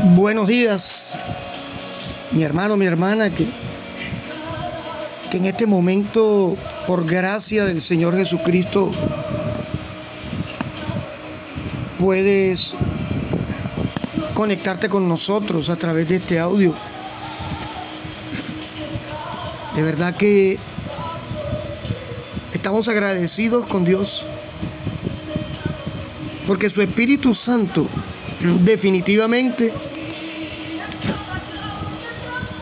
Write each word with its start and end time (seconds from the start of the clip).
Buenos 0.00 0.46
días, 0.46 0.80
mi 2.30 2.44
hermano, 2.44 2.76
mi 2.76 2.86
hermana, 2.86 3.30
que, 3.30 3.48
que 5.28 5.38
en 5.38 5.46
este 5.46 5.66
momento, 5.66 6.56
por 6.86 7.04
gracia 7.04 7.64
del 7.64 7.82
Señor 7.82 8.16
Jesucristo, 8.16 8.92
puedes 11.98 12.60
conectarte 14.34 14.88
con 14.88 15.08
nosotros 15.08 15.68
a 15.68 15.74
través 15.74 16.08
de 16.08 16.16
este 16.16 16.38
audio. 16.38 16.74
De 19.74 19.82
verdad 19.82 20.14
que 20.14 20.58
estamos 22.54 22.86
agradecidos 22.86 23.66
con 23.66 23.84
Dios 23.84 24.08
porque 26.46 26.70
su 26.70 26.82
Espíritu 26.82 27.34
Santo 27.34 27.88
definitivamente 28.64 29.72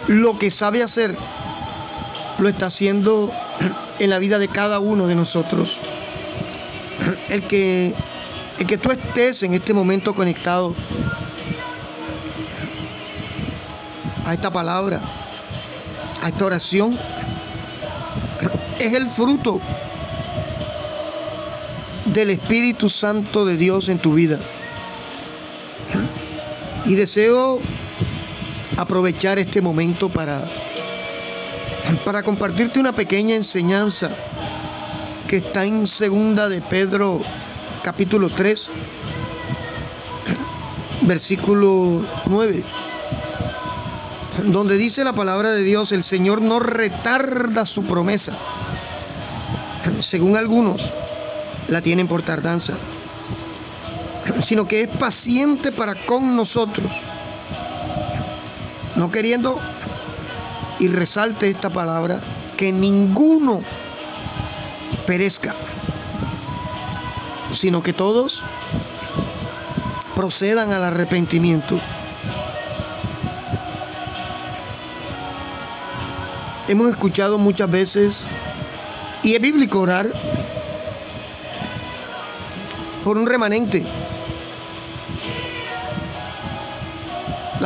lo 0.09 0.38
que 0.38 0.51
sabe 0.52 0.83
hacer 0.83 1.16
lo 2.38 2.48
está 2.48 2.66
haciendo 2.66 3.30
en 3.98 4.10
la 4.10 4.19
vida 4.19 4.38
de 4.38 4.48
cada 4.48 4.79
uno 4.79 5.06
de 5.06 5.15
nosotros. 5.15 5.69
El 7.29 7.42
que, 7.45 7.95
el 8.59 8.66
que 8.66 8.79
tú 8.79 8.91
estés 8.91 9.42
en 9.42 9.55
este 9.55 9.73
momento 9.73 10.15
conectado 10.15 10.74
a 14.24 14.34
esta 14.34 14.51
palabra, 14.51 15.01
a 16.23 16.29
esta 16.29 16.45
oración, 16.45 16.98
es 18.79 18.93
el 18.93 19.10
fruto 19.10 19.60
del 22.07 22.30
Espíritu 22.30 22.88
Santo 22.88 23.45
de 23.45 23.57
Dios 23.57 23.88
en 23.88 23.98
tu 23.98 24.15
vida. 24.15 24.38
Y 26.87 26.95
deseo 26.95 27.60
aprovechar 28.77 29.38
este 29.38 29.60
momento 29.60 30.09
para, 30.09 30.45
para 32.05 32.23
compartirte 32.23 32.79
una 32.79 32.93
pequeña 32.93 33.35
enseñanza 33.35 34.10
que 35.29 35.38
está 35.38 35.65
en 35.65 35.87
segunda 35.99 36.49
de 36.49 36.60
Pedro 36.63 37.21
capítulo 37.82 38.30
3 38.30 38.60
versículo 41.02 42.04
9 42.27 42.65
donde 44.45 44.77
dice 44.77 45.02
la 45.02 45.15
palabra 45.15 45.51
de 45.51 45.63
Dios, 45.63 45.91
el 45.93 46.04
Señor 46.04 46.43
no 46.43 46.59
retarda 46.59 47.66
su 47.66 47.85
promesa. 47.85 48.37
Según 50.10 50.37
algunos, 50.37 50.80
la 51.69 51.80
tienen 51.80 52.07
por 52.07 52.23
tardanza, 52.23 52.74
sino 54.49 54.69
que 54.69 54.82
es 54.82 54.88
paciente 54.99 55.73
para 55.73 56.07
con 56.07 56.37
nosotros, 56.37 56.91
no 58.96 59.10
queriendo, 59.10 59.60
y 60.78 60.88
resalte 60.88 61.50
esta 61.50 61.70
palabra, 61.70 62.20
que 62.56 62.72
ninguno 62.72 63.60
perezca, 65.06 65.54
sino 67.60 67.82
que 67.82 67.92
todos 67.92 68.42
procedan 70.14 70.72
al 70.72 70.84
arrepentimiento. 70.84 71.78
Hemos 76.69 76.91
escuchado 76.91 77.38
muchas 77.38 77.70
veces, 77.70 78.14
y 79.22 79.34
es 79.34 79.41
bíblico 79.41 79.80
orar 79.80 80.10
por 83.04 83.16
un 83.16 83.26
remanente. 83.26 83.84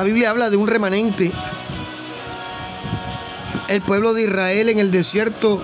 La 0.00 0.04
Biblia 0.04 0.30
habla 0.30 0.48
de 0.48 0.56
un 0.56 0.66
remanente. 0.66 1.30
El 3.68 3.82
pueblo 3.82 4.14
de 4.14 4.22
Israel 4.22 4.70
en 4.70 4.78
el 4.78 4.90
desierto 4.90 5.60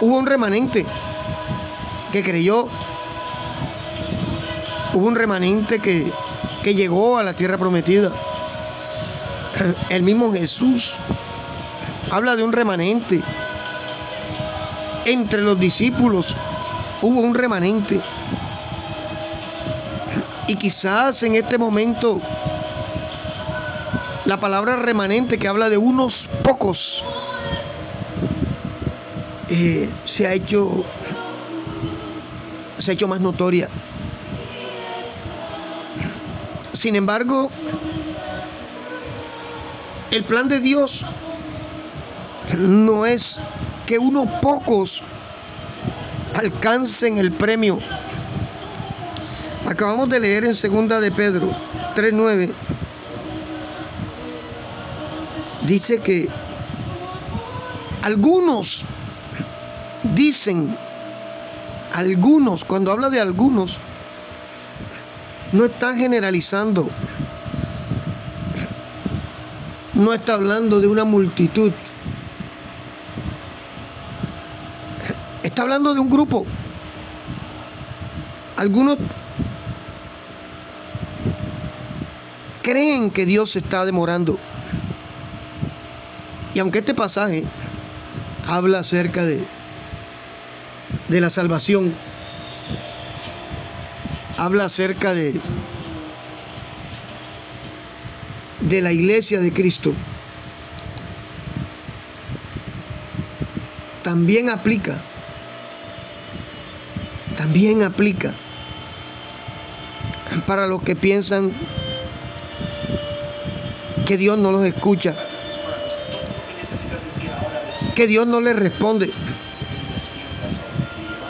hubo 0.00 0.16
un 0.16 0.24
remanente 0.24 0.86
que 2.10 2.22
creyó. 2.22 2.68
Hubo 4.94 5.06
un 5.06 5.14
remanente 5.14 5.78
que, 5.80 6.10
que 6.64 6.74
llegó 6.74 7.18
a 7.18 7.22
la 7.22 7.34
tierra 7.34 7.58
prometida. 7.58 8.10
El 9.90 10.02
mismo 10.02 10.32
Jesús 10.32 10.90
habla 12.10 12.34
de 12.34 12.44
un 12.44 12.52
remanente. 12.54 13.20
Entre 15.04 15.42
los 15.42 15.60
discípulos 15.60 16.24
hubo 17.02 17.20
un 17.20 17.34
remanente. 17.34 18.00
Y 20.52 20.56
quizás 20.56 21.22
en 21.22 21.34
este 21.34 21.56
momento 21.56 22.20
la 24.26 24.36
palabra 24.36 24.76
remanente 24.76 25.38
que 25.38 25.48
habla 25.48 25.70
de 25.70 25.78
unos 25.78 26.12
pocos 26.44 26.78
eh, 29.48 29.88
se 30.14 30.26
ha 30.26 30.34
hecho 30.34 30.84
se 32.80 32.90
ha 32.90 32.92
hecho 32.92 33.08
más 33.08 33.22
notoria. 33.22 33.70
Sin 36.82 36.96
embargo, 36.96 37.50
el 40.10 40.24
plan 40.24 40.48
de 40.48 40.60
Dios 40.60 40.90
no 42.58 43.06
es 43.06 43.22
que 43.86 43.98
unos 43.98 44.28
pocos 44.42 44.90
alcancen 46.34 47.16
el 47.16 47.32
premio. 47.32 47.78
Acabamos 49.72 50.10
de 50.10 50.20
leer 50.20 50.44
en 50.44 50.54
segunda 50.56 51.00
de 51.00 51.10
Pedro 51.10 51.48
3:9. 51.94 52.50
Dice 55.66 55.98
que 56.00 56.28
algunos 58.02 58.66
dicen 60.14 60.76
algunos, 61.94 62.62
cuando 62.64 62.92
habla 62.92 63.08
de 63.08 63.18
algunos, 63.18 63.74
no 65.52 65.64
está 65.64 65.94
generalizando. 65.94 66.90
No 69.94 70.12
está 70.12 70.34
hablando 70.34 70.80
de 70.80 70.86
una 70.86 71.04
multitud. 71.04 71.72
Está 75.42 75.62
hablando 75.62 75.94
de 75.94 76.00
un 76.00 76.10
grupo. 76.10 76.44
Algunos 78.58 78.98
creen 82.62 83.10
que 83.10 83.26
Dios 83.26 83.50
se 83.50 83.58
está 83.58 83.84
demorando. 83.84 84.38
Y 86.54 86.58
aunque 86.58 86.80
este 86.80 86.94
pasaje 86.94 87.44
habla 88.46 88.80
acerca 88.80 89.24
de, 89.24 89.44
de 91.08 91.20
la 91.20 91.30
salvación, 91.30 91.94
habla 94.36 94.66
acerca 94.66 95.14
de, 95.14 95.40
de 98.60 98.80
la 98.80 98.92
iglesia 98.92 99.40
de 99.40 99.52
Cristo, 99.52 99.92
también 104.02 104.50
aplica 104.50 105.00
también 107.36 107.82
aplica 107.82 108.34
para 110.46 110.66
los 110.66 110.82
que 110.82 110.94
piensan 110.94 111.52
que 114.12 114.18
Dios 114.18 114.36
no 114.36 114.52
los 114.52 114.66
escucha, 114.66 115.14
que 117.96 118.06
Dios 118.06 118.26
no 118.26 118.42
les 118.42 118.54
responde, 118.54 119.10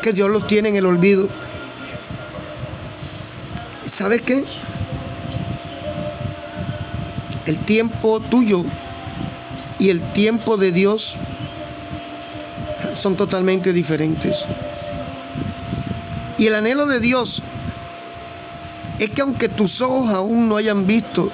que 0.03 0.13
Dios 0.13 0.29
los 0.29 0.49
tiene 0.49 0.71
en 0.71 0.75
el 0.75 0.87
olvido. 0.87 1.29
¿Sabes 3.99 4.23
qué? 4.23 4.43
El 7.47 7.59
tiempo 7.67 8.19
tuyo 8.19 8.65
y 9.79 9.89
el 9.89 10.01
tiempo 10.13 10.57
de 10.57 10.73
Dios 10.73 11.17
son 13.01 13.17
totalmente 13.17 13.73
diferentes. 13.73 14.37
Y 16.37 16.49
el 16.49 16.57
anhelo 16.57 16.87
de 16.87 16.99
Dios 16.99 17.41
es 18.99 19.09
que 19.11 19.23
aunque 19.23 19.49
tus 19.51 19.81
ojos 19.81 20.11
aún 20.11 20.49
no 20.49 20.57
hayan 20.57 20.85
visto 20.85 21.31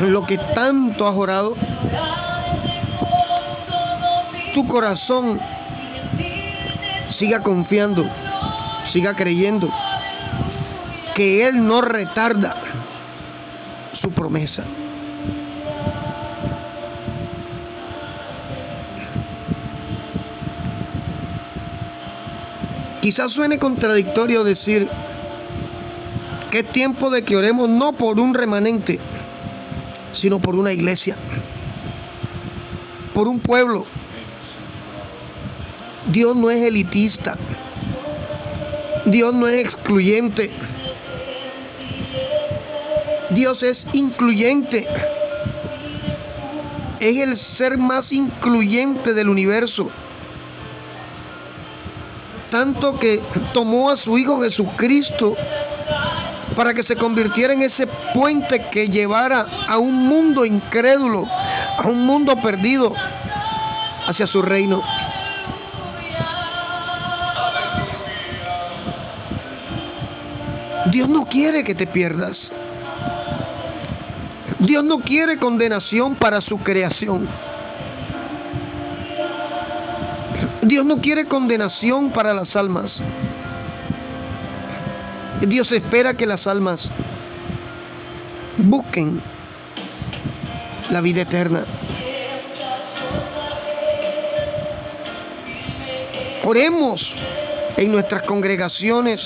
lo 0.00 0.26
que 0.26 0.38
tanto 0.54 1.06
has 1.06 1.16
orado, 1.16 1.54
tu 4.54 4.66
corazón 4.68 5.40
siga 7.18 7.42
confiando, 7.42 8.04
siga 8.92 9.14
creyendo 9.14 9.68
que 11.14 11.46
Él 11.46 11.66
no 11.66 11.80
retarda 11.80 12.56
su 14.00 14.10
promesa. 14.10 14.62
Quizás 23.00 23.32
suene 23.32 23.58
contradictorio 23.58 24.42
decir 24.42 24.88
que 26.50 26.58
es 26.60 26.72
tiempo 26.72 27.08
de 27.08 27.22
que 27.22 27.36
oremos 27.36 27.68
no 27.68 27.92
por 27.92 28.18
un 28.18 28.34
remanente, 28.34 28.98
sino 30.20 30.40
por 30.40 30.54
una 30.54 30.72
iglesia, 30.72 31.16
por 33.14 33.28
un 33.28 33.40
pueblo. 33.40 33.86
Dios 36.08 36.36
no 36.36 36.50
es 36.50 36.62
elitista. 36.62 37.36
Dios 39.06 39.34
no 39.34 39.48
es 39.48 39.66
excluyente. 39.66 40.50
Dios 43.30 43.62
es 43.62 43.78
incluyente. 43.92 44.86
Es 47.00 47.16
el 47.16 47.38
ser 47.58 47.76
más 47.76 48.10
incluyente 48.12 49.14
del 49.14 49.28
universo. 49.28 49.88
Tanto 52.50 52.98
que 52.98 53.20
tomó 53.52 53.90
a 53.90 53.96
su 53.96 54.16
Hijo 54.16 54.40
Jesucristo 54.42 55.36
para 56.56 56.72
que 56.72 56.82
se 56.84 56.96
convirtiera 56.96 57.52
en 57.52 57.62
ese 57.62 57.86
puente 58.14 58.70
que 58.72 58.88
llevara 58.88 59.46
a 59.68 59.78
un 59.78 60.08
mundo 60.08 60.44
incrédulo, 60.44 61.26
a 61.26 61.86
un 61.86 62.04
mundo 62.06 62.34
perdido 62.40 62.92
hacia 64.06 64.26
su 64.26 64.40
reino. 64.40 64.82
Dios 70.90 71.08
no 71.08 71.26
quiere 71.26 71.62
que 71.62 71.74
te 71.74 71.86
pierdas. 71.86 72.38
Dios 74.60 74.84
no 74.84 75.00
quiere 75.00 75.38
condenación 75.38 76.14
para 76.14 76.40
su 76.40 76.58
creación. 76.58 77.28
Dios 80.62 80.86
no 80.86 81.00
quiere 81.00 81.26
condenación 81.26 82.12
para 82.12 82.32
las 82.32 82.54
almas. 82.56 82.90
Dios 85.42 85.70
espera 85.70 86.14
que 86.14 86.26
las 86.26 86.46
almas 86.46 86.80
busquen 88.58 89.20
la 90.90 91.00
vida 91.00 91.22
eterna. 91.22 91.64
Oremos 96.44 97.06
en 97.76 97.92
nuestras 97.92 98.22
congregaciones 98.22 99.20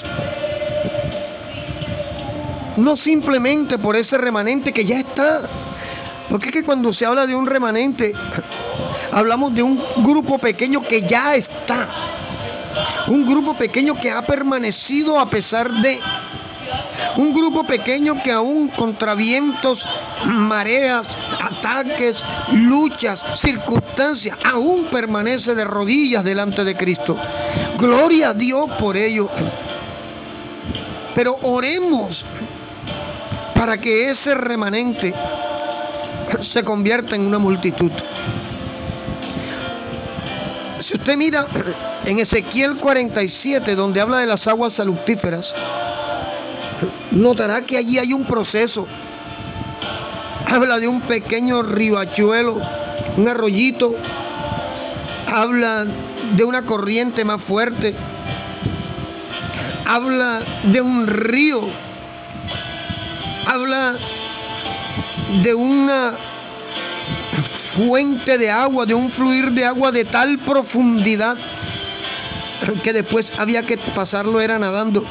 no 2.77 2.97
simplemente 2.97 3.79
por 3.79 3.95
ese 3.95 4.17
remanente 4.17 4.73
que 4.73 4.85
ya 4.85 5.01
está. 5.01 5.43
Porque 6.29 6.49
es 6.49 6.53
que 6.53 6.65
cuando 6.65 6.93
se 6.93 7.05
habla 7.05 7.27
de 7.27 7.35
un 7.35 7.47
remanente, 7.47 8.13
hablamos 9.13 9.55
de 9.55 9.63
un 9.63 9.81
grupo 9.97 10.39
pequeño 10.39 10.83
que 10.89 11.03
ya 11.03 11.35
está. 11.35 11.89
Un 13.11 13.27
grupo 13.27 13.55
pequeño 13.55 13.97
que 13.97 14.09
ha 14.09 14.23
permanecido 14.23 15.19
a 15.19 15.29
pesar 15.29 15.69
de. 15.69 15.99
Un 17.17 17.35
grupo 17.35 17.65
pequeño 17.65 18.23
que 18.23 18.31
aún 18.31 18.69
contra 18.69 19.17
vientos, 19.17 19.85
mareas, 20.27 21.05
ataques, 21.43 22.17
luchas, 22.53 23.19
circunstancias, 23.43 24.39
aún 24.45 24.85
permanece 24.93 25.57
de 25.57 25.65
rodillas 25.65 26.23
delante 26.23 26.63
de 26.63 26.77
Cristo. 26.77 27.17
Gloria 27.79 28.29
a 28.29 28.35
Dios 28.35 28.71
por 28.79 28.97
ello. 28.97 29.29
Pero 31.17 31.37
oremos 31.43 32.25
para 33.57 33.79
que 33.79 34.13
ese 34.13 34.35
remanente 34.37 35.13
se 36.53 36.63
convierta 36.63 37.17
en 37.17 37.23
una 37.23 37.41
multitud. 37.41 37.91
Mira 41.17 41.47
en 42.05 42.19
Ezequiel 42.19 42.77
47, 42.77 43.75
donde 43.75 44.01
habla 44.01 44.19
de 44.19 44.27
las 44.27 44.47
aguas 44.47 44.73
salutíferas, 44.75 45.47
notará 47.11 47.63
que 47.63 47.77
allí 47.77 47.99
hay 47.99 48.13
un 48.13 48.25
proceso. 48.25 48.87
Habla 50.47 50.79
de 50.79 50.89
un 50.89 51.03
pequeño 51.03 51.63
ribachuelo, 51.63 52.61
un 53.17 53.29
arroyito. 53.29 53.95
Habla 55.27 55.87
de 56.37 56.45
una 56.45 56.63
corriente 56.63 57.25
más 57.25 57.41
fuerte. 57.43 57.95
Habla 59.87 60.43
de 60.65 60.81
un 60.81 61.07
río 61.07 61.91
habla 63.51 63.97
de 65.43 65.55
una 65.55 66.15
fuente 67.87 68.37
de 68.37 68.51
agua, 68.51 68.85
de 68.85 68.95
un 68.95 69.11
fluir 69.13 69.53
de 69.53 69.65
agua 69.65 69.91
de 69.91 70.05
tal 70.05 70.39
profundidad 70.41 71.37
que 72.83 72.93
después 72.93 73.27
había 73.39 73.63
que 73.63 73.79
pasarlo 73.95 74.41
era 74.41 74.59
nadando. 74.59 75.05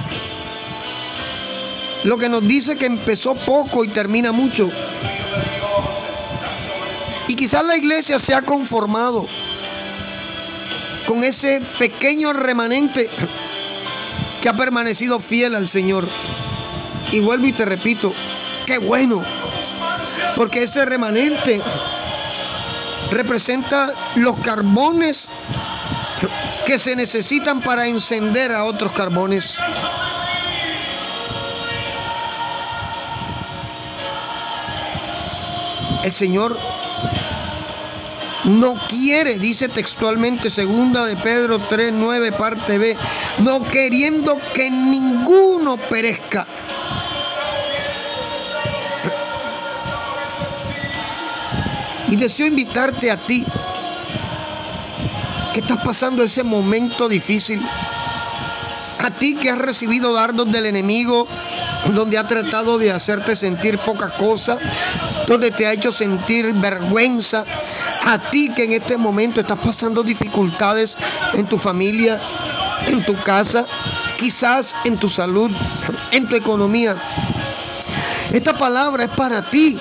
Lo 2.03 2.17
que 2.17 2.29
nos 2.29 2.47
dice 2.47 2.75
que 2.75 2.85
empezó 2.85 3.35
poco 3.35 3.83
y 3.83 3.89
termina 3.89 4.31
mucho. 4.31 4.69
Y 7.27 7.35
quizás 7.35 7.65
la 7.65 7.75
iglesia 7.75 8.19
se 8.21 8.33
ha 8.33 8.43
conformado 8.43 9.27
con 11.07 11.23
ese 11.23 11.61
pequeño 11.77 12.33
remanente 12.33 13.09
que 14.41 14.49
ha 14.49 14.53
permanecido 14.53 15.19
fiel 15.21 15.55
al 15.55 15.71
Señor. 15.71 16.07
Y 17.11 17.19
vuelvo 17.19 17.47
y 17.47 17.53
te 17.53 17.65
repito, 17.65 18.13
qué 18.67 18.77
bueno. 18.77 19.23
Porque 20.35 20.63
ese 20.63 20.85
remanente 20.85 21.59
representa 23.11 23.93
los 24.15 24.39
carbones 24.39 25.17
que 26.65 26.79
se 26.79 26.95
necesitan 26.95 27.61
para 27.61 27.87
encender 27.87 28.51
a 28.51 28.65
otros 28.65 28.91
carbones. 28.93 29.43
El 36.03 36.13
Señor 36.17 36.57
no 38.45 38.75
quiere, 38.89 39.37
dice 39.37 39.67
textualmente 39.69 40.49
segunda 40.51 41.05
de 41.05 41.17
Pedro 41.17 41.59
3, 41.69 41.93
9, 41.93 42.31
parte 42.33 42.77
B, 42.77 42.95
no 43.39 43.63
queriendo 43.69 44.39
que 44.53 44.69
ninguno 44.69 45.77
perezca 45.89 46.47
Y 52.11 52.15
deseo 52.15 52.47
invitarte 52.47 53.11
a 53.11 53.17
ti 53.17 53.45
que 55.53 55.59
estás 55.59 55.79
pasando 55.83 56.23
ese 56.23 56.43
momento 56.43 57.07
difícil. 57.07 57.61
A 58.99 59.11
ti 59.11 59.35
que 59.35 59.49
has 59.49 59.57
recibido 59.57 60.13
dardos 60.13 60.51
del 60.51 60.65
enemigo, 60.65 61.27
donde 61.93 62.17
ha 62.17 62.27
tratado 62.27 62.77
de 62.77 62.91
hacerte 62.91 63.35
sentir 63.37 63.77
poca 63.79 64.09
cosa, 64.17 64.57
donde 65.27 65.51
te 65.51 65.65
ha 65.65 65.73
hecho 65.73 65.91
sentir 65.93 66.51
vergüenza. 66.53 67.45
A 68.05 68.29
ti 68.31 68.51
que 68.55 68.65
en 68.65 68.73
este 68.73 68.97
momento 68.97 69.41
estás 69.41 69.59
pasando 69.59 70.03
dificultades 70.03 70.89
en 71.33 71.47
tu 71.47 71.57
familia, 71.59 72.19
en 72.87 73.03
tu 73.05 73.15
casa, 73.23 73.65
quizás 74.19 74.65
en 74.83 74.97
tu 74.97 75.09
salud, 75.09 75.51
en 76.11 76.27
tu 76.27 76.35
economía. 76.35 76.95
Esta 78.31 78.53
palabra 78.53 79.05
es 79.05 79.11
para 79.11 79.49
ti 79.49 79.77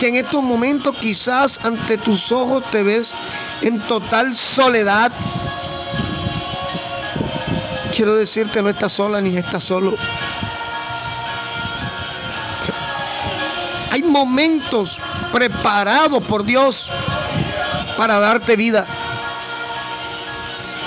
que 0.00 0.08
en 0.08 0.16
estos 0.16 0.42
momentos 0.42 0.96
quizás 0.96 1.52
ante 1.62 1.98
tus 1.98 2.30
ojos 2.32 2.64
te 2.70 2.82
ves 2.82 3.06
en 3.62 3.80
total 3.86 4.36
soledad. 4.54 5.12
Quiero 7.94 8.16
decirte, 8.16 8.60
no 8.60 8.70
estás 8.70 8.92
sola 8.92 9.20
ni 9.20 9.36
estás 9.36 9.62
solo. 9.64 9.96
Hay 13.90 14.02
momentos 14.02 14.90
preparados 15.32 16.22
por 16.24 16.44
Dios 16.44 16.76
para 17.96 18.18
darte 18.18 18.56
vida. 18.56 18.84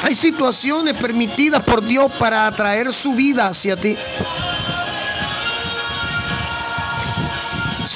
Hay 0.03 0.15
situaciones 0.17 0.95
permitidas 0.97 1.63
por 1.63 1.83
Dios 1.83 2.11
para 2.19 2.47
atraer 2.47 2.93
su 3.01 3.13
vida 3.13 3.47
hacia 3.47 3.77
ti. 3.77 3.95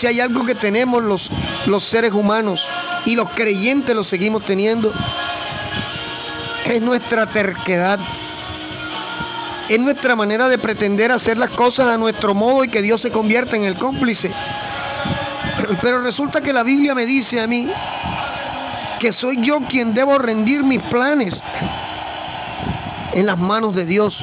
Si 0.02 0.08
hay 0.08 0.20
algo 0.20 0.44
que 0.48 0.56
tenemos 0.56 1.04
los, 1.04 1.22
los 1.68 1.88
seres 1.90 2.12
humanos 2.12 2.60
y 3.06 3.16
los 3.16 3.30
creyentes 3.34 3.96
lo 3.96 4.04
seguimos 4.06 4.44
teniendo, 4.46 4.92
es 6.66 6.82
nuestra 6.82 7.28
terquedad. 7.28 8.00
Es 9.70 9.80
nuestra 9.80 10.16
manera 10.16 10.50
de 10.50 10.58
pretender 10.58 11.12
hacer 11.12 11.38
las 11.38 11.52
cosas 11.52 11.88
a 11.88 11.98
nuestro 11.98 12.34
modo 12.34 12.64
y 12.64 12.70
que 12.70 12.82
Dios 12.82 13.00
se 13.02 13.12
convierta 13.12 13.56
en 13.56 13.64
el 13.64 13.76
cómplice. 13.76 14.32
Pero 15.84 16.02
resulta 16.02 16.42
que 16.42 16.52
la 16.52 16.64
Biblia 16.64 16.96
me 16.96 17.06
dice 17.06 17.40
a 17.40 17.46
mí 17.46 17.70
que 19.00 19.14
soy 19.14 19.46
yo 19.46 19.60
quien 19.70 19.94
debo 19.94 20.18
rendir 20.18 20.64
mis 20.64 20.82
planes 20.84 21.36
en 23.14 23.28
las 23.28 23.38
manos 23.38 23.76
de 23.76 23.86
Dios. 23.86 24.18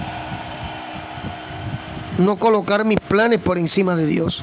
No 2.19 2.37
colocar 2.37 2.85
mis 2.85 2.99
planes 2.99 3.41
por 3.41 3.59
encima 3.59 3.95
de 3.95 4.07
Dios. 4.07 4.43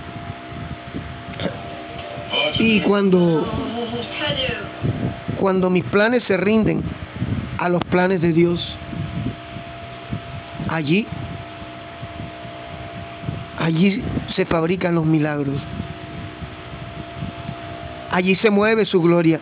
Y 2.59 2.79
cuando, 2.81 3.45
cuando 5.37 5.69
mis 5.69 5.83
planes 5.85 6.23
se 6.23 6.37
rinden 6.37 6.83
a 7.57 7.69
los 7.69 7.83
planes 7.85 8.21
de 8.21 8.31
Dios, 8.31 8.77
allí, 10.69 11.05
allí 13.57 14.01
se 14.35 14.45
fabrican 14.45 14.95
los 14.95 15.05
milagros. 15.05 15.57
Allí 18.11 18.35
se 18.35 18.49
mueve 18.49 18.85
su 18.85 19.01
gloria. 19.01 19.39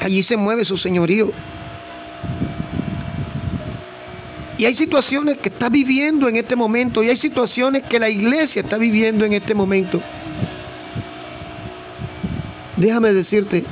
Allí 0.00 0.22
se 0.22 0.36
mueve 0.36 0.64
su 0.64 0.78
señorío. 0.78 1.32
Y 4.58 4.64
hay 4.64 4.74
situaciones 4.76 5.38
que 5.38 5.50
está 5.50 5.68
viviendo 5.68 6.28
en 6.28 6.36
este 6.36 6.56
momento 6.56 7.02
y 7.02 7.10
hay 7.10 7.18
situaciones 7.18 7.84
que 7.84 7.98
la 7.98 8.08
iglesia 8.08 8.62
está 8.62 8.78
viviendo 8.78 9.24
en 9.24 9.34
este 9.34 9.54
momento. 9.54 10.00
Déjame 12.76 13.12
decirte 13.12 13.64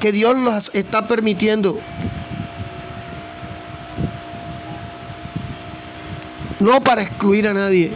que 0.00 0.12
Dios 0.12 0.36
las 0.38 0.68
está 0.74 1.08
permitiendo. 1.08 1.78
No 6.60 6.82
para 6.82 7.02
excluir 7.02 7.48
a 7.48 7.54
nadie. 7.54 7.92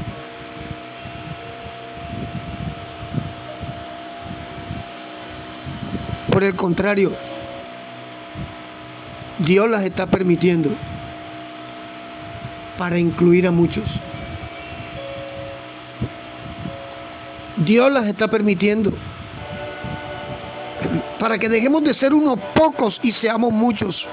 Por 6.30 6.44
el 6.44 6.54
contrario, 6.54 7.12
Dios 9.50 9.68
las 9.68 9.82
está 9.82 10.06
permitiendo 10.06 10.70
para 12.78 13.00
incluir 13.00 13.48
a 13.48 13.50
muchos. 13.50 13.82
Dios 17.56 17.90
las 17.90 18.06
está 18.06 18.28
permitiendo 18.28 18.92
para 21.18 21.36
que 21.36 21.48
dejemos 21.48 21.82
de 21.82 21.94
ser 21.94 22.14
unos 22.14 22.38
pocos 22.54 22.96
y 23.02 23.10
seamos 23.14 23.52
muchos. 23.52 24.06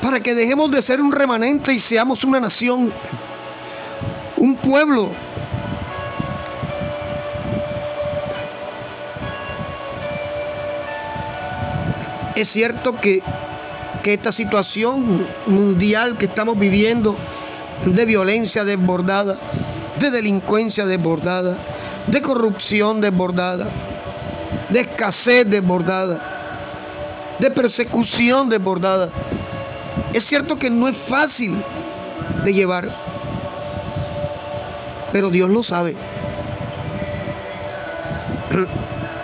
Para 0.00 0.20
que 0.20 0.32
dejemos 0.32 0.70
de 0.70 0.82
ser 0.82 1.00
un 1.00 1.10
remanente 1.10 1.72
y 1.72 1.80
seamos 1.80 2.22
una 2.22 2.38
nación, 2.38 2.92
un 4.36 4.54
pueblo 4.58 5.10
Es 12.36 12.50
cierto 12.52 12.94
que, 12.96 13.22
esta 14.04 14.30
situación 14.30 15.26
mundial 15.46 16.16
que 16.16 16.26
estamos 16.26 16.56
viviendo 16.56 17.16
de 17.86 18.04
violencia 18.04 18.62
desbordada, 18.62 19.36
de 19.98 20.10
delincuencia 20.10 20.86
desbordada, 20.86 21.56
de 22.06 22.22
corrupción 22.22 23.00
desbordada, 23.00 23.66
de 24.68 24.80
escasez 24.80 25.48
desbordada, 25.48 27.36
de 27.40 27.50
persecución 27.50 28.48
desbordada. 28.48 29.08
Es 30.12 30.24
cierto 30.26 30.56
que 30.56 30.70
no 30.70 30.86
es 30.88 30.96
fácil 31.08 31.56
de 32.44 32.52
llevar, 32.52 32.88
pero 35.10 35.30
Dios 35.30 35.50
lo 35.50 35.64
sabe. 35.64 35.96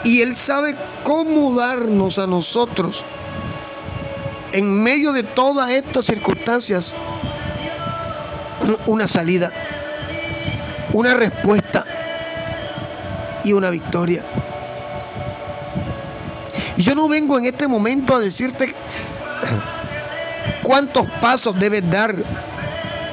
Y 0.05 0.21
Él 0.21 0.37
sabe 0.47 0.75
cómo 1.05 1.55
darnos 1.55 2.19
a 2.19 2.27
nosotros 2.27 2.97
en 4.53 4.83
medio 4.83 5.13
de 5.13 5.23
todas 5.23 5.71
estas 5.71 6.05
circunstancias 6.07 6.85
una 8.87 9.09
salida, 9.09 9.51
una 10.93 11.15
respuesta 11.15 11.85
y 13.45 13.53
una 13.53 13.71
victoria. 13.71 14.23
Y 16.77 16.83
yo 16.83 16.95
no 16.95 17.09
vengo 17.09 17.39
en 17.39 17.47
este 17.47 17.67
momento 17.67 18.15
a 18.15 18.21
decirte 18.21 18.75
cuántos 20.63 21.09
pasos 21.21 21.59
debes 21.59 21.89
dar, 21.91 22.15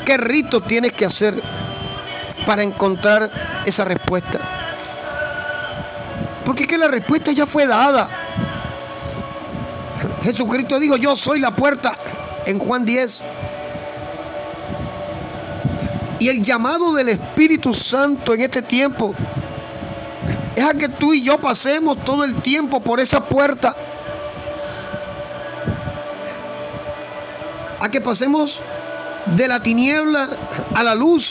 qué 0.05 0.17
rito 0.17 0.61
tienes 0.61 0.93
que 0.93 1.05
hacer 1.05 1.41
para 2.45 2.63
encontrar 2.63 3.29
esa 3.65 3.85
respuesta. 3.85 4.58
Porque 6.49 6.63
es 6.63 6.69
que 6.69 6.79
la 6.79 6.87
respuesta 6.87 7.31
ya 7.31 7.45
fue 7.45 7.67
dada. 7.67 8.09
Jesucristo 10.23 10.79
dijo, 10.79 10.97
yo 10.97 11.15
soy 11.17 11.39
la 11.39 11.51
puerta 11.51 11.95
en 12.47 12.57
Juan 12.57 12.85
10. 12.85 13.11
Y 16.17 16.27
el 16.27 16.43
llamado 16.43 16.95
del 16.95 17.09
Espíritu 17.09 17.71
Santo 17.75 18.33
en 18.33 18.41
este 18.41 18.63
tiempo 18.63 19.13
es 20.55 20.65
a 20.65 20.73
que 20.73 20.89
tú 20.89 21.13
y 21.13 21.21
yo 21.21 21.37
pasemos 21.37 22.03
todo 22.03 22.23
el 22.23 22.41
tiempo 22.41 22.81
por 22.81 22.99
esa 22.99 23.25
puerta. 23.25 23.75
A 27.79 27.89
que 27.89 28.01
pasemos 28.01 28.51
de 29.35 29.47
la 29.47 29.61
tiniebla 29.61 30.29
a 30.73 30.81
la 30.81 30.95
luz. 30.95 31.23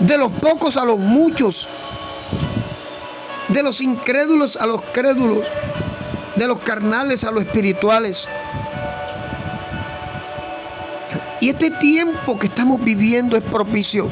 De 0.00 0.18
los 0.18 0.32
pocos 0.32 0.76
a 0.76 0.84
los 0.84 0.98
muchos 0.98 1.54
de 3.52 3.62
los 3.62 3.80
incrédulos 3.80 4.56
a 4.56 4.66
los 4.66 4.80
crédulos, 4.92 5.44
de 6.36 6.46
los 6.46 6.58
carnales 6.60 7.22
a 7.24 7.30
los 7.30 7.44
espirituales. 7.44 8.16
Y 11.40 11.50
este 11.50 11.70
tiempo 11.72 12.38
que 12.38 12.46
estamos 12.46 12.82
viviendo 12.84 13.36
es 13.36 13.42
propicio, 13.44 14.08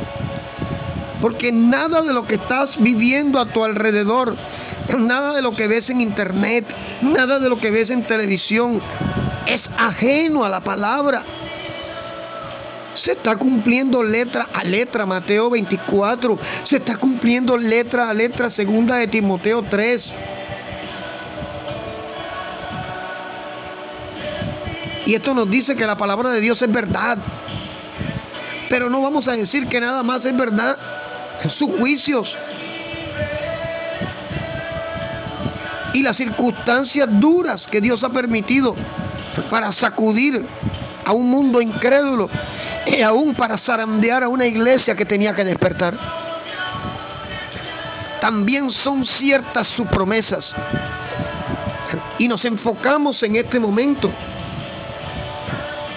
porque 1.20 1.52
nada 1.52 2.02
de 2.02 2.12
lo 2.12 2.26
que 2.26 2.34
estás 2.34 2.70
viviendo 2.78 3.38
a 3.38 3.46
tu 3.46 3.64
alrededor, 3.64 4.36
nada 4.98 5.32
de 5.34 5.42
lo 5.42 5.54
que 5.54 5.68
ves 5.68 5.88
en 5.88 6.00
internet, 6.00 6.66
nada 7.02 7.38
de 7.38 7.48
lo 7.48 7.58
que 7.58 7.70
ves 7.70 7.88
en 7.90 8.04
televisión, 8.04 8.80
es 9.46 9.60
ajeno 9.78 10.44
a 10.44 10.48
la 10.48 10.60
palabra. 10.60 11.22
Se 13.04 13.12
está 13.12 13.36
cumpliendo 13.36 14.02
letra 14.02 14.48
a 14.52 14.62
letra 14.62 15.06
Mateo 15.06 15.48
24. 15.50 16.38
Se 16.68 16.76
está 16.76 16.96
cumpliendo 16.96 17.56
letra 17.56 18.10
a 18.10 18.14
letra 18.14 18.50
segunda 18.50 18.96
de 18.96 19.08
Timoteo 19.08 19.62
3. 19.62 20.02
Y 25.06 25.14
esto 25.14 25.34
nos 25.34 25.50
dice 25.50 25.74
que 25.74 25.86
la 25.86 25.96
palabra 25.96 26.30
de 26.30 26.40
Dios 26.40 26.60
es 26.60 26.70
verdad. 26.70 27.16
Pero 28.68 28.90
no 28.90 29.00
vamos 29.00 29.26
a 29.26 29.32
decir 29.32 29.66
que 29.68 29.80
nada 29.80 30.02
más 30.02 30.24
es 30.24 30.36
verdad. 30.36 30.76
Sus 31.58 31.70
juicios. 31.78 32.28
Y 35.94 36.02
las 36.02 36.16
circunstancias 36.16 37.08
duras 37.18 37.66
que 37.70 37.80
Dios 37.80 38.04
ha 38.04 38.10
permitido 38.10 38.76
para 39.48 39.72
sacudir 39.72 40.44
a 41.04 41.12
un 41.12 41.30
mundo 41.30 41.60
incrédulo 41.60 42.28
y 42.86 43.02
aún 43.02 43.34
para 43.34 43.58
zarandear 43.58 44.24
a 44.24 44.28
una 44.28 44.46
iglesia 44.46 44.94
que 44.94 45.04
tenía 45.04 45.34
que 45.34 45.44
despertar. 45.44 45.96
También 48.20 48.70
son 48.70 49.04
ciertas 49.18 49.66
sus 49.68 49.86
promesas. 49.88 50.44
Y 52.18 52.28
nos 52.28 52.44
enfocamos 52.44 53.22
en 53.22 53.36
este 53.36 53.58
momento 53.58 54.10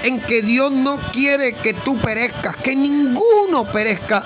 en 0.03 0.21
que 0.21 0.41
Dios 0.41 0.71
no 0.71 0.97
quiere 1.11 1.53
que 1.55 1.73
tú 1.75 1.97
perezcas, 1.99 2.57
que 2.57 2.75
ninguno 2.75 3.65
perezca, 3.71 4.23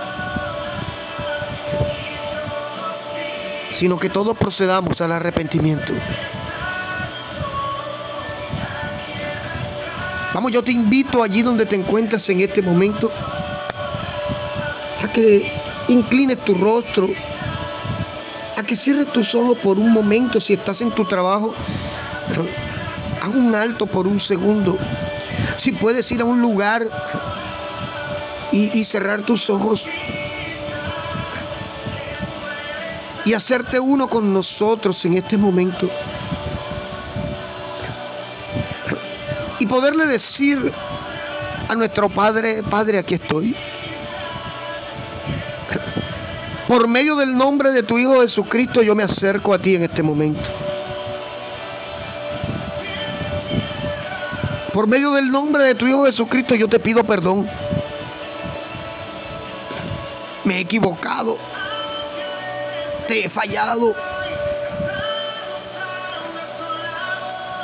sino 3.79 3.99
que 3.99 4.09
todos 4.09 4.35
procedamos 4.37 4.99
al 5.01 5.11
arrepentimiento. 5.11 5.93
Vamos, 10.37 10.51
yo 10.51 10.61
te 10.61 10.71
invito 10.71 11.23
allí 11.23 11.41
donde 11.41 11.65
te 11.65 11.75
encuentras 11.75 12.29
en 12.29 12.41
este 12.41 12.61
momento 12.61 13.09
a 15.01 15.07
que 15.11 15.51
inclines 15.87 16.37
tu 16.45 16.53
rostro, 16.53 17.09
a 18.55 18.61
que 18.61 18.77
cierres 18.77 19.11
tus 19.13 19.33
ojos 19.33 19.57
por 19.63 19.79
un 19.79 19.91
momento 19.91 20.39
si 20.39 20.53
estás 20.53 20.79
en 20.79 20.91
tu 20.91 21.05
trabajo. 21.05 21.55
Haz 23.19 23.33
un 23.33 23.55
alto 23.55 23.87
por 23.87 24.05
un 24.05 24.21
segundo. 24.21 24.77
Si 25.63 25.71
puedes 25.71 26.11
ir 26.11 26.21
a 26.21 26.25
un 26.25 26.39
lugar 26.39 26.87
y, 28.51 28.79
y 28.79 28.85
cerrar 28.85 29.23
tus 29.23 29.49
ojos 29.49 29.83
y 33.25 33.33
hacerte 33.33 33.79
uno 33.79 34.07
con 34.07 34.31
nosotros 34.31 35.03
en 35.03 35.17
este 35.17 35.35
momento. 35.35 35.89
Poderle 39.67 40.05
decir 40.07 40.71
a 41.67 41.75
nuestro 41.75 42.09
Padre, 42.09 42.63
Padre, 42.63 42.99
aquí 42.99 43.15
estoy. 43.15 43.55
Por 46.67 46.87
medio 46.87 47.15
del 47.15 47.35
nombre 47.35 47.71
de 47.71 47.83
tu 47.83 47.97
Hijo 47.97 48.21
Jesucristo 48.21 48.81
yo 48.81 48.93
me 48.93 49.03
acerco 49.03 49.53
a 49.53 49.59
ti 49.59 49.75
en 49.75 49.83
este 49.83 50.03
momento. 50.03 50.41
Por 54.73 54.85
medio 54.85 55.11
del 55.13 55.31
nombre 55.31 55.63
de 55.63 55.75
tu 55.75 55.87
Hijo 55.87 56.05
Jesucristo 56.05 56.55
yo 56.55 56.67
te 56.67 56.79
pido 56.79 57.03
perdón. 57.03 57.49
Me 60.43 60.57
he 60.57 60.59
equivocado. 60.61 61.37
Te 63.07 63.25
he 63.25 63.29
fallado. 63.29 63.95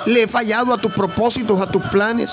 Le 0.05 0.23
he 0.23 0.27
fallado 0.27 0.73
a 0.73 0.77
tus 0.77 0.91
propósitos, 0.93 1.59
a 1.61 1.67
tus 1.67 1.83
planes. 1.85 2.29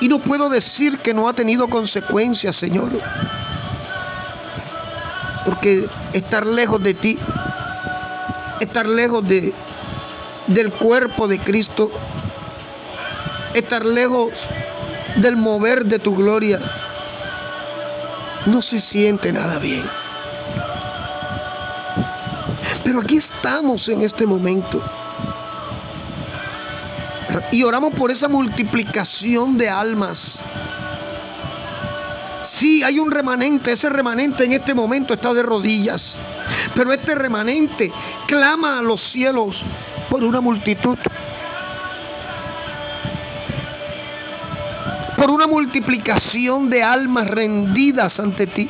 Y 0.00 0.08
no 0.08 0.18
puedo 0.18 0.48
decir 0.50 0.98
que 0.98 1.14
no 1.14 1.28
ha 1.28 1.32
tenido 1.32 1.68
consecuencias, 1.68 2.56
Señor. 2.56 2.90
Porque 5.46 5.86
estar 6.12 6.46
lejos 6.46 6.82
de 6.82 6.94
ti, 6.94 7.18
estar 8.60 8.86
lejos 8.86 9.26
de, 9.26 9.52
del 10.48 10.72
cuerpo 10.72 11.26
de 11.28 11.38
Cristo, 11.38 11.90
estar 13.54 13.84
lejos 13.84 14.32
del 15.16 15.36
mover 15.36 15.84
de 15.86 15.98
tu 15.98 16.14
gloria, 16.14 16.60
no 18.46 18.60
se 18.62 18.80
siente 18.82 19.32
nada 19.32 19.58
bien. 19.58 20.03
Pero 22.94 23.06
aquí 23.06 23.16
estamos 23.16 23.88
en 23.88 24.02
este 24.02 24.24
momento. 24.24 24.80
Y 27.50 27.64
oramos 27.64 27.92
por 27.94 28.12
esa 28.12 28.28
multiplicación 28.28 29.58
de 29.58 29.68
almas. 29.68 30.16
Sí, 32.60 32.84
hay 32.84 33.00
un 33.00 33.10
remanente. 33.10 33.72
Ese 33.72 33.88
remanente 33.88 34.44
en 34.44 34.52
este 34.52 34.74
momento 34.74 35.14
está 35.14 35.34
de 35.34 35.42
rodillas. 35.42 36.00
Pero 36.76 36.92
este 36.92 37.16
remanente 37.16 37.90
clama 38.28 38.78
a 38.78 38.82
los 38.82 39.00
cielos 39.10 39.60
por 40.08 40.22
una 40.22 40.40
multitud. 40.40 40.98
Por 45.16 45.32
una 45.32 45.48
multiplicación 45.48 46.70
de 46.70 46.84
almas 46.84 47.26
rendidas 47.26 48.16
ante 48.20 48.46
ti. 48.46 48.68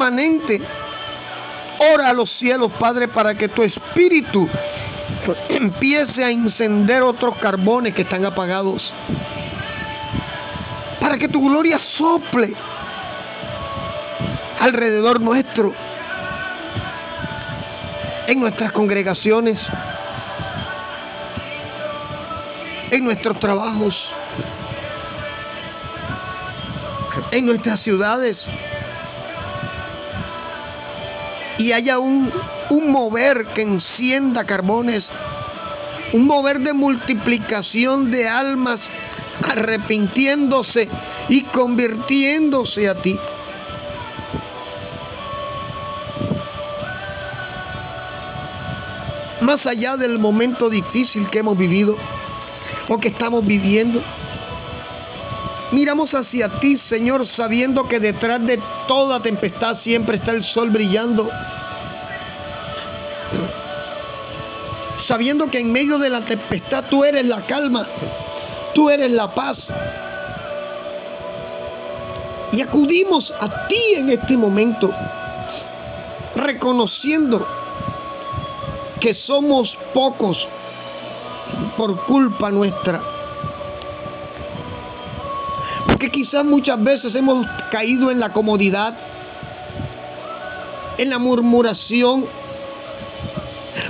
Remanente 0.00 0.58
ora 1.92 2.08
a 2.08 2.12
los 2.14 2.30
cielos, 2.38 2.72
Padre, 2.80 3.06
para 3.08 3.34
que 3.34 3.48
tu 3.48 3.62
espíritu 3.62 4.48
empiece 5.50 6.24
a 6.24 6.30
encender 6.30 7.02
otros 7.02 7.36
carbones 7.36 7.94
que 7.94 8.00
están 8.00 8.24
apagados. 8.24 8.82
Para 11.00 11.18
que 11.18 11.28
tu 11.28 11.46
gloria 11.46 11.78
sople 11.98 12.54
alrededor 14.58 15.20
nuestro, 15.20 15.74
en 18.26 18.40
nuestras 18.40 18.72
congregaciones, 18.72 19.58
en 22.90 23.04
nuestros 23.04 23.38
trabajos, 23.38 23.94
en 27.32 27.44
nuestras 27.44 27.80
ciudades. 27.80 28.38
Y 31.60 31.72
haya 31.72 31.98
un 31.98 32.32
un 32.70 32.92
mover 32.92 33.46
que 33.54 33.62
encienda 33.62 34.44
carbones, 34.44 35.04
un 36.12 36.26
mover 36.26 36.60
de 36.60 36.72
multiplicación 36.72 38.10
de 38.10 38.28
almas 38.28 38.80
arrepintiéndose 39.42 40.88
y 41.28 41.42
convirtiéndose 41.42 42.88
a 42.88 42.94
ti. 43.02 43.16
Más 49.40 49.64
allá 49.66 49.96
del 49.96 50.18
momento 50.18 50.68
difícil 50.68 51.28
que 51.30 51.40
hemos 51.40 51.58
vivido 51.58 51.96
o 52.88 52.98
que 52.98 53.08
estamos 53.08 53.44
viviendo, 53.44 54.02
miramos 55.72 56.10
hacia 56.12 56.48
ti, 56.60 56.78
Señor, 56.88 57.26
sabiendo 57.36 57.88
que 57.88 58.00
detrás 58.00 58.44
de 58.46 58.60
toda 58.88 59.20
tempestad 59.20 59.78
siempre 59.82 60.16
está 60.16 60.32
el 60.32 60.44
sol 60.44 60.70
brillando 60.70 61.28
sabiendo 65.10 65.50
que 65.50 65.58
en 65.58 65.72
medio 65.72 65.98
de 65.98 66.08
la 66.08 66.24
tempestad 66.24 66.84
tú 66.88 67.02
eres 67.02 67.26
la 67.26 67.44
calma, 67.46 67.84
tú 68.74 68.88
eres 68.88 69.10
la 69.10 69.34
paz. 69.34 69.58
Y 72.52 72.62
acudimos 72.62 73.28
a 73.40 73.66
ti 73.66 73.94
en 73.96 74.10
este 74.10 74.36
momento, 74.36 74.88
reconociendo 76.36 77.44
que 79.00 79.14
somos 79.14 79.76
pocos 79.92 80.38
por 81.76 82.06
culpa 82.06 82.52
nuestra. 82.52 83.19
Porque 86.00 86.12
quizás 86.12 86.46
muchas 86.46 86.82
veces 86.82 87.14
hemos 87.14 87.46
caído 87.70 88.10
en 88.10 88.20
la 88.20 88.32
comodidad, 88.32 88.96
en 90.96 91.10
la 91.10 91.18
murmuración, 91.18 92.24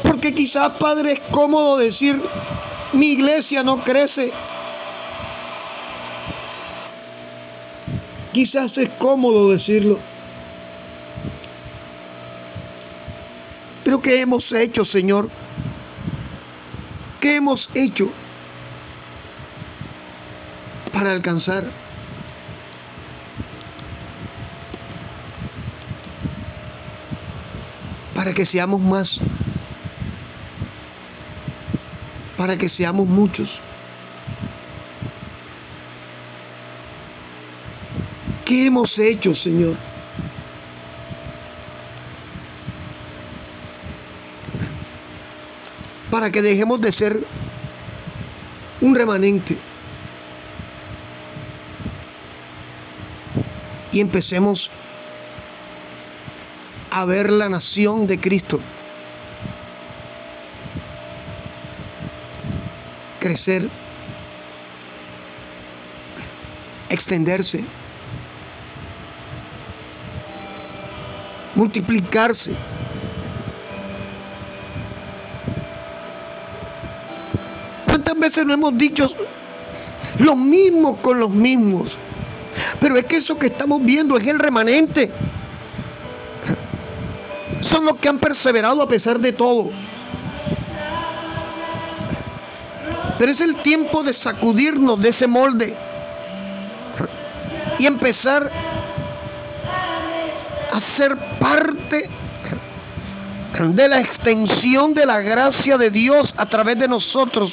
porque 0.03 0.35
quizás, 0.35 0.73
Padre, 0.81 1.12
es 1.12 1.20
cómodo 1.31 1.77
decir, 1.79 2.20
mi 2.94 3.12
iglesia 3.12 3.62
no 3.62 3.85
crece. 3.85 4.33
Quizás 8.33 8.77
es 8.77 8.90
cómodo 8.99 9.53
decirlo. 9.53 10.01
Pero 13.85 14.03
¿qué 14.03 14.20
hemos 14.20 14.51
hecho, 14.51 14.85
Señor? 14.85 15.31
¿Qué 17.20 17.37
hemos 17.37 17.70
hecho 17.73 18.11
para 20.92 21.12
alcanzar? 21.12 21.89
Para 28.20 28.35
que 28.35 28.44
seamos 28.44 28.83
más 28.83 29.09
para 32.37 32.59
que 32.59 32.68
seamos 32.68 33.09
muchos. 33.09 33.48
¿Qué 38.44 38.66
hemos 38.66 38.98
hecho, 38.98 39.35
Señor? 39.37 39.74
Para 46.11 46.30
que 46.30 46.42
dejemos 46.42 46.78
de 46.83 46.92
ser 46.92 47.24
un 48.83 48.94
remanente 48.94 49.56
y 53.92 54.00
empecemos 54.00 54.70
a 56.90 57.05
ver 57.05 57.31
la 57.31 57.48
nación 57.48 58.07
de 58.07 58.18
Cristo 58.18 58.61
crecer, 63.20 63.68
extenderse, 66.88 67.62
multiplicarse. 71.55 72.50
¿Cuántas 77.85 78.18
veces 78.18 78.46
no 78.46 78.55
hemos 78.55 78.76
dicho 78.76 79.09
lo 80.18 80.35
mismo 80.35 80.96
con 81.03 81.20
los 81.20 81.31
mismos? 81.31 81.90
Pero 82.81 82.96
es 82.96 83.07
que 83.07 83.18
eso 83.18 83.38
que 83.38 83.48
estamos 83.48 83.85
viendo 83.85 84.16
es 84.16 84.26
el 84.26 84.38
remanente. 84.38 85.11
Son 87.81 87.87
los 87.87 87.97
que 87.97 88.11
han 88.11 88.19
perseverado 88.19 88.83
a 88.83 88.88
pesar 88.88 89.19
de 89.21 89.33
todo. 89.33 89.71
Pero 93.19 93.33
es 93.33 93.40
el 93.40 93.57
tiempo 93.62 94.03
de 94.03 94.12
sacudirnos 94.12 95.01
de 95.01 95.09
ese 95.09 95.27
molde 95.27 95.75
y 97.79 97.87
empezar 97.87 98.51
a 100.73 100.97
ser 100.99 101.16
parte 101.38 102.11
de 103.59 103.88
la 103.88 104.01
extensión 104.01 104.93
de 104.93 105.07
la 105.07 105.23
gracia 105.23 105.79
de 105.79 105.88
Dios 105.88 106.31
a 106.37 106.45
través 106.51 106.79
de 106.79 106.87
nosotros 106.87 107.51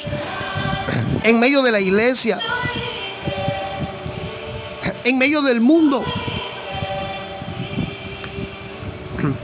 en 1.22 1.40
medio 1.40 1.62
de 1.62 1.72
la 1.72 1.80
iglesia, 1.80 2.38
en 5.04 5.16
medio 5.16 5.40
del 5.40 5.62
mundo. 5.62 6.04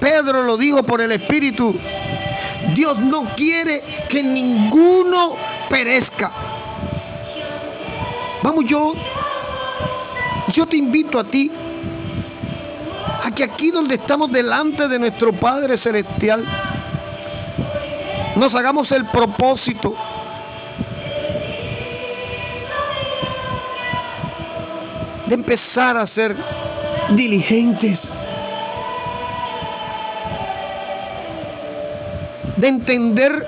Pedro 0.05 0.43
lo 0.43 0.59
dijo 0.59 0.83
por 0.83 1.01
el 1.01 1.13
Espíritu. 1.13 1.75
Dios 2.75 2.99
no 2.99 3.35
quiere 3.37 3.83
que 4.11 4.23
ninguno 4.23 5.35
perezca. 5.71 6.31
Vamos, 8.43 8.67
yo, 8.67 8.93
yo 10.53 10.67
te 10.67 10.77
invito 10.77 11.19
a 11.19 11.25
ti 11.25 11.51
a 13.23 13.31
que 13.31 13.45
aquí 13.45 13.71
donde 13.71 13.95
estamos 13.95 14.31
delante 14.31 14.89
de 14.89 14.99
nuestro 14.99 15.33
Padre 15.33 15.79
Celestial, 15.79 16.45
nos 18.37 18.55
hagamos 18.55 18.93
el 18.93 19.07
propósito 19.07 19.95
de 25.29 25.35
empezar 25.35 25.97
a 25.97 26.07
ser 26.09 26.37
diligentes 27.17 27.99
de 32.65 32.69
entender 32.69 33.47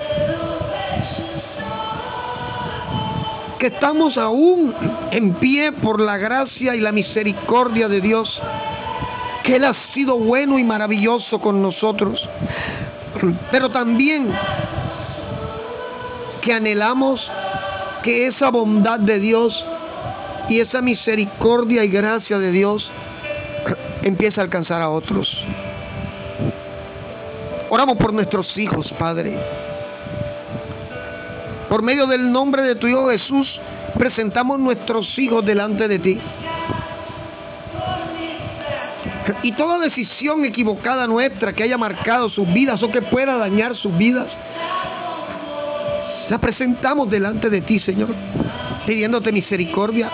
que 3.57 3.65
estamos 3.65 4.15
aún 4.15 4.75
en 5.09 5.33
pie 5.39 5.71
por 5.71 5.99
la 5.99 6.17
gracia 6.17 6.75
y 6.75 6.79
la 6.79 6.91
misericordia 6.91 7.87
de 7.87 7.99
Dios, 7.99 8.29
que 9.43 9.55
Él 9.55 9.65
ha 9.65 9.73
sido 9.95 10.19
bueno 10.19 10.59
y 10.59 10.63
maravilloso 10.63 11.41
con 11.41 11.63
nosotros, 11.63 12.29
pero 13.49 13.71
también 13.71 14.31
que 16.41 16.53
anhelamos 16.53 17.19
que 18.03 18.27
esa 18.27 18.51
bondad 18.51 18.99
de 18.99 19.17
Dios 19.17 19.65
y 20.47 20.59
esa 20.59 20.79
misericordia 20.79 21.83
y 21.83 21.87
gracia 21.87 22.37
de 22.37 22.51
Dios 22.51 22.87
empiece 24.03 24.39
a 24.39 24.43
alcanzar 24.43 24.79
a 24.83 24.91
otros. 24.91 25.27
Oramos 27.69 27.97
por 27.97 28.13
nuestros 28.13 28.57
hijos, 28.57 28.89
Padre. 28.97 29.37
Por 31.67 31.81
medio 31.81 32.07
del 32.07 32.31
nombre 32.31 32.61
de 32.61 32.75
tu 32.75 32.87
Hijo 32.87 33.09
Jesús, 33.09 33.59
presentamos 33.97 34.57
nuestros 34.57 35.17
hijos 35.19 35.45
delante 35.45 35.87
de 35.89 35.99
ti. 35.99 36.17
Y 39.43 39.51
toda 39.53 39.79
decisión 39.79 40.45
equivocada 40.45 41.07
nuestra 41.07 41.51
que 41.51 41.63
haya 41.63 41.77
marcado 41.77 42.29
sus 42.29 42.51
vidas 42.53 42.81
o 42.81 42.89
que 42.89 43.01
pueda 43.01 43.37
dañar 43.37 43.75
sus 43.75 43.95
vidas, 43.97 44.27
la 46.29 46.37
presentamos 46.37 47.09
delante 47.09 47.49
de 47.49 47.61
ti, 47.61 47.79
Señor, 47.81 48.15
pidiéndote 48.85 49.33
misericordia, 49.33 50.09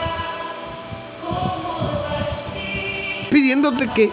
pidiéndote 3.29 3.87
que, 3.93 4.09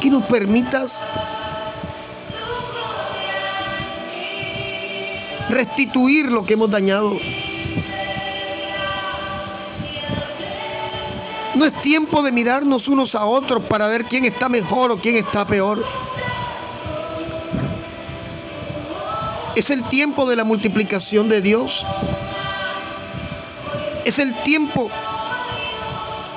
que 0.00 0.10
nos 0.10 0.24
permitas 0.24 0.90
restituir 5.54 6.26
lo 6.30 6.44
que 6.44 6.54
hemos 6.54 6.70
dañado. 6.70 7.16
No 11.54 11.64
es 11.64 11.82
tiempo 11.82 12.22
de 12.22 12.32
mirarnos 12.32 12.88
unos 12.88 13.14
a 13.14 13.24
otros 13.24 13.62
para 13.64 13.86
ver 13.86 14.06
quién 14.06 14.24
está 14.24 14.48
mejor 14.48 14.90
o 14.90 14.98
quién 14.98 15.16
está 15.16 15.46
peor. 15.46 15.84
Es 19.54 19.70
el 19.70 19.84
tiempo 19.84 20.28
de 20.28 20.34
la 20.34 20.42
multiplicación 20.42 21.28
de 21.28 21.40
Dios. 21.40 21.70
Es 24.04 24.18
el 24.18 24.34
tiempo 24.42 24.90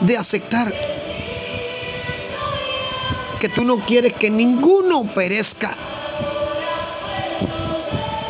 de 0.02 0.18
aceptar 0.18 0.72
que 3.40 3.50
tú 3.50 3.64
no 3.64 3.78
quieres 3.86 4.14
que 4.14 4.30
ninguno 4.30 5.04
perezca. 5.16 5.97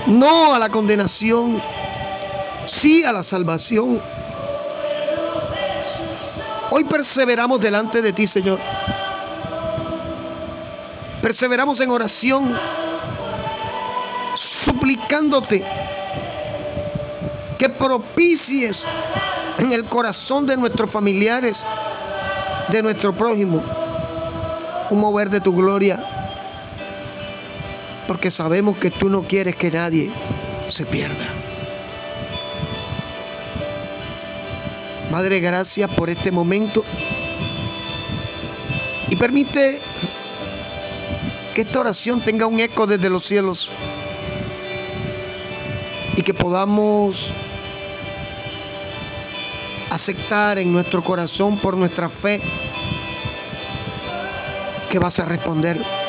No 0.07 0.53
a 0.53 0.59
la 0.59 0.69
condenación, 0.69 1.61
sí 2.81 3.03
a 3.03 3.11
la 3.11 3.25
salvación. 3.25 4.01
Hoy 6.71 6.85
perseveramos 6.85 7.59
delante 7.59 8.01
de 8.01 8.13
ti, 8.13 8.25
Señor. 8.27 8.57
Perseveramos 11.21 11.77
en 11.81 11.91
oración, 11.91 12.57
suplicándote 14.63 15.65
que 17.59 17.69
propicies 17.69 18.77
en 19.57 19.73
el 19.73 19.85
corazón 19.85 20.45
de 20.45 20.55
nuestros 20.55 20.89
familiares, 20.89 21.57
de 22.69 22.81
nuestro 22.81 23.13
prójimo, 23.13 23.61
un 24.89 24.99
mover 25.01 25.29
de 25.29 25.41
tu 25.41 25.53
gloria 25.53 26.16
porque 28.07 28.31
sabemos 28.31 28.77
que 28.77 28.91
tú 28.91 29.09
no 29.09 29.23
quieres 29.23 29.55
que 29.57 29.69
nadie 29.69 30.09
se 30.69 30.85
pierda. 30.85 31.27
Madre, 35.11 35.39
gracias 35.39 35.89
por 35.91 36.09
este 36.09 36.31
momento 36.31 36.83
y 39.09 39.15
permite 39.15 39.79
que 41.55 41.61
esta 41.61 41.79
oración 41.79 42.21
tenga 42.21 42.45
un 42.45 42.59
eco 42.59 42.85
desde 42.85 43.09
los 43.09 43.25
cielos 43.25 43.57
y 46.17 46.23
que 46.23 46.33
podamos 46.33 47.15
aceptar 49.89 50.59
en 50.59 50.71
nuestro 50.73 51.03
corazón 51.03 51.59
por 51.59 51.77
nuestra 51.77 52.09
fe 52.09 52.41
que 54.91 54.99
vas 54.99 55.17
a 55.19 55.25
responder 55.25 56.06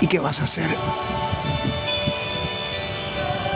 ¿Y 0.00 0.06
qué 0.06 0.18
vas 0.18 0.38
a 0.38 0.44
hacer? 0.44 0.68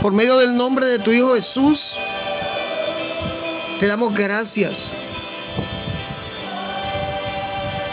Por 0.03 0.13
medio 0.13 0.37
del 0.37 0.55
nombre 0.55 0.87
de 0.87 0.99
tu 0.99 1.11
Hijo 1.11 1.35
Jesús, 1.35 1.81
te 3.81 3.87
damos 3.87 4.13
gracias. 4.15 4.75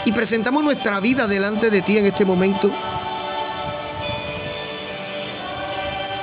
Y 0.04 0.12
presentamos 0.12 0.62
nuestra 0.62 1.00
vida 1.00 1.26
delante 1.26 1.70
de 1.70 1.80
ti 1.82 1.96
en 1.96 2.06
este 2.06 2.24
momento. 2.24 2.70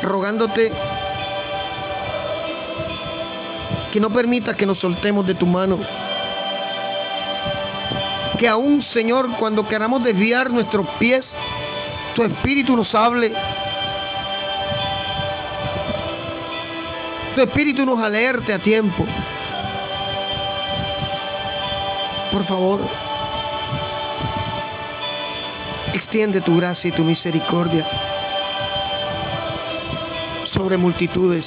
Rogándote 0.04 0.72
que 3.92 4.00
no 4.00 4.12
permitas 4.12 4.56
que 4.56 4.66
nos 4.66 4.78
soltemos 4.80 5.26
de 5.26 5.36
tu 5.36 5.48
mano. 5.48 5.80
Que 8.38 8.48
aún, 8.48 8.84
Señor, 8.94 9.28
cuando 9.40 9.68
queramos 9.68 10.04
desviar 10.04 10.52
nuestros 10.52 10.88
pies, 11.00 11.26
tu 12.20 12.26
espíritu 12.26 12.76
nos 12.76 12.94
hable. 12.94 13.32
Tu 17.34 17.42
espíritu 17.42 17.86
nos 17.86 17.98
alerte 17.98 18.54
a 18.54 18.60
tiempo. 18.60 19.06
Por 22.34 22.46
favor, 22.46 22.82
extiende 25.94 26.42
tu 26.42 26.58
gracia 26.58 26.90
y 26.90 26.92
tu 26.92 27.06
misericordia 27.06 27.88
sobre 30.52 30.76
multitudes. 30.76 31.46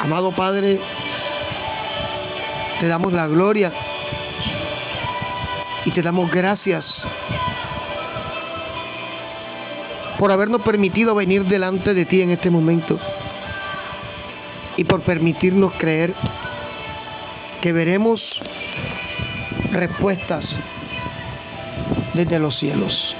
Amado 0.00 0.32
Padre, 0.32 0.80
te 2.80 2.88
damos 2.88 3.12
la 3.12 3.26
gloria 3.26 3.70
y 5.84 5.90
te 5.90 6.00
damos 6.00 6.30
gracias 6.30 6.84
por 10.20 10.30
habernos 10.30 10.60
permitido 10.60 11.14
venir 11.14 11.46
delante 11.46 11.94
de 11.94 12.04
ti 12.04 12.20
en 12.20 12.30
este 12.30 12.50
momento 12.50 12.98
y 14.76 14.84
por 14.84 15.00
permitirnos 15.00 15.72
creer 15.78 16.12
que 17.62 17.72
veremos 17.72 18.20
respuestas 19.72 20.44
desde 22.12 22.38
los 22.38 22.54
cielos. 22.58 23.16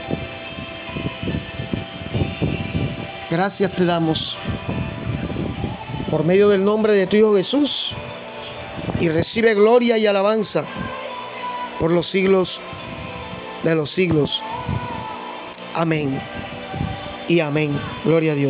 Gracias 3.30 3.72
te 3.72 3.86
damos 3.86 4.18
por 6.10 6.22
medio 6.26 6.50
del 6.50 6.62
nombre 6.62 6.92
de 6.92 7.06
tu 7.06 7.16
Hijo 7.16 7.34
Jesús 7.34 7.94
y 9.00 9.08
recibe 9.08 9.54
gloria 9.54 9.96
y 9.96 10.06
alabanza 10.06 10.64
por 11.78 11.92
los 11.92 12.06
siglos 12.10 12.60
de 13.64 13.74
los 13.74 13.90
siglos. 13.92 14.30
Amén 15.74 16.39
y 17.30 17.38
amén. 17.38 17.78
Gloria 18.04 18.32
a 18.32 18.34
Dios. 18.34 18.48